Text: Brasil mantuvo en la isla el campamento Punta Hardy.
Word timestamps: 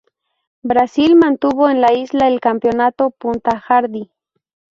Brasil 0.63 1.15
mantuvo 1.15 1.69
en 1.69 1.79
la 1.79 1.93
isla 1.93 2.27
el 2.27 2.39
campamento 2.39 3.11
Punta 3.11 3.59
Hardy. 3.59 4.09